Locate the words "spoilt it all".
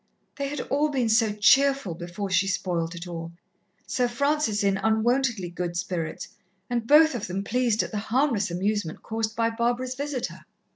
2.47-3.33